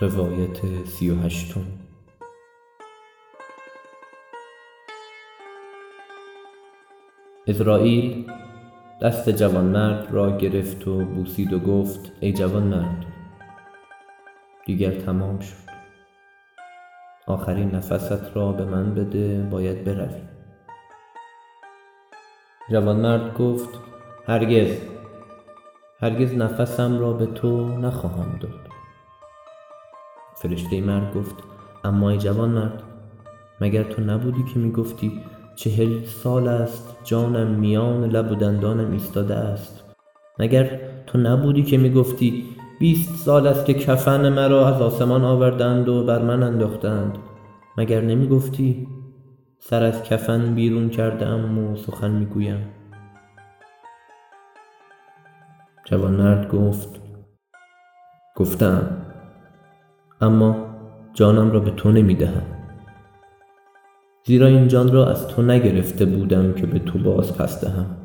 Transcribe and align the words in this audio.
روایت 0.00 0.84
سی 0.84 1.10
و 1.10 1.14
هشتم. 1.14 1.64
ازرائیل 7.48 8.30
دست 9.02 9.30
جوانمرد 9.30 10.12
را 10.12 10.36
گرفت 10.36 10.88
و 10.88 11.04
بوسید 11.04 11.52
و 11.52 11.58
گفت 11.58 12.12
ای 12.20 12.32
جوانمرد 12.32 13.06
دیگر 14.66 14.90
تمام 14.90 15.38
شد. 15.40 15.68
آخرین 17.26 17.70
نفست 17.74 18.36
را 18.36 18.52
به 18.52 18.64
من 18.64 18.94
بده 18.94 19.48
باید 19.50 19.84
بروی. 19.84 20.20
جوانمرد 22.70 23.38
گفت 23.38 23.68
هرگز 24.26 24.78
هرگز 26.00 26.34
نفسم 26.34 26.98
را 26.98 27.12
به 27.12 27.26
تو 27.26 27.68
نخواهم 27.68 28.38
داد. 28.40 28.77
فرشته 30.42 30.80
مرد 30.80 31.14
گفت 31.14 31.34
اما 31.84 32.10
ای 32.10 32.18
جوانمرد 32.18 32.82
مگر 33.60 33.82
تو 33.82 34.02
نبودی 34.02 34.44
که 34.54 34.58
می 34.58 34.72
گفتی 34.72 35.20
چهل 35.56 36.04
سال 36.04 36.48
است 36.48 36.96
جانم 37.04 37.46
میان 37.46 38.04
لب 38.04 38.32
و 38.32 38.34
دندانم 38.34 38.92
ایستاده 38.92 39.34
است؟ 39.34 39.84
مگر 40.38 40.80
تو 41.06 41.18
نبودی 41.18 41.62
که 41.62 41.78
می 41.78 41.90
گفتی 41.90 42.44
بیست 42.80 43.16
سال 43.16 43.46
است 43.46 43.66
که 43.66 43.74
کفن 43.74 44.28
مرا 44.28 44.68
از 44.68 44.82
آسمان 44.82 45.24
آوردند 45.24 45.88
و 45.88 46.04
بر 46.04 46.22
من 46.22 46.42
انداختند؟ 46.42 47.18
مگر 47.76 48.00
نمی 48.00 48.28
گفتی 48.28 48.88
سر 49.58 49.82
از 49.82 50.02
کفن 50.02 50.54
بیرون 50.54 50.88
کرده 50.88 51.26
ام 51.26 51.58
و 51.58 51.76
سخن 51.76 52.10
می 52.10 52.26
گویم 52.26 52.68
جوانمرد 55.84 56.48
گفت 56.48 57.00
گفته 58.36 58.66
ام 58.66 59.07
اما 60.20 60.66
جانم 61.14 61.50
را 61.50 61.60
به 61.60 61.70
تو 61.70 61.92
نمی 61.92 62.14
دهم 62.14 62.58
زیرا 64.28 64.46
این 64.46 64.68
جان 64.68 64.92
را 64.92 65.06
از 65.06 65.28
تو 65.28 65.42
نگرفته 65.42 66.04
بودم 66.04 66.52
که 66.52 66.66
به 66.66 66.78
تو 66.78 66.98
باز 66.98 67.36
پس 67.36 67.64
دهم. 67.64 67.96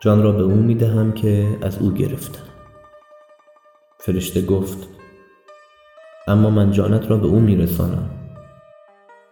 جان 0.00 0.22
را 0.22 0.32
به 0.32 0.42
او 0.42 0.54
می 0.54 0.74
دهم 0.74 1.12
که 1.12 1.58
از 1.62 1.78
او 1.78 1.92
گرفتم. 1.92 2.48
فرشته 3.98 4.42
گفت 4.42 4.88
اما 6.28 6.50
من 6.50 6.70
جانت 6.70 7.10
را 7.10 7.16
به 7.16 7.26
او 7.26 7.40
می 7.40 7.56
رسانم 7.56 8.10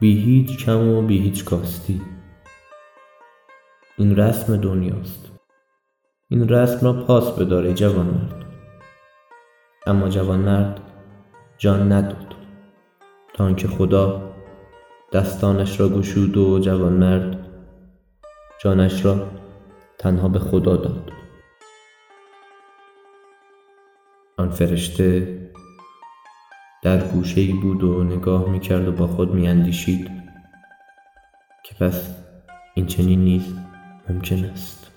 بی 0.00 0.20
هیچ 0.20 0.64
کم 0.64 0.88
و 0.88 1.02
بی 1.02 1.18
هیچ 1.18 1.44
کاستی. 1.44 2.02
این 3.98 4.16
رسم 4.16 4.56
دنیاست. 4.56 5.30
این 6.28 6.48
رسم 6.48 6.86
را 6.86 6.92
پاس 6.92 7.38
بدار 7.38 7.64
ای 7.64 7.74
جوانمرد. 7.74 8.41
اما 9.86 10.08
جوانمرد 10.08 10.80
جان 11.58 11.92
نداد. 11.92 12.34
تا 13.34 13.44
آنکه 13.44 13.68
خدا 13.68 14.34
دستانش 15.12 15.80
را 15.80 15.88
گشود 15.88 16.36
و 16.36 16.58
جوانمرد 16.58 17.48
جانش 18.62 19.04
را 19.04 19.28
تنها 19.98 20.28
به 20.28 20.38
خدا 20.38 20.76
داد. 20.76 21.12
آن 24.36 24.50
فرشته 24.50 25.38
در 26.82 26.98
گوشه 26.98 27.40
ای 27.40 27.52
بود 27.52 27.84
و 27.84 28.04
نگاه 28.04 28.50
می 28.50 28.60
کرد 28.60 28.88
و 28.88 28.92
با 28.92 29.06
خود 29.06 29.34
می 29.34 29.48
اندیشید 29.48 30.10
که 31.64 31.74
پس 31.74 32.16
این 32.74 32.86
چنین 32.86 33.24
نیز 33.24 33.54
ممکن 34.08 34.44
است. 34.44 34.91